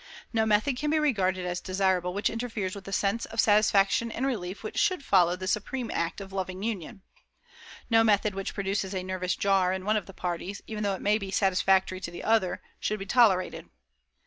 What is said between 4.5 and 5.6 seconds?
which should follow the